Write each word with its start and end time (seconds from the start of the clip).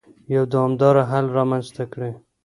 يو 0.35 0.43
دوامدار 0.53 0.95
حل 1.09 1.25
رامنځته 1.37 1.83
کړي. 1.93 2.11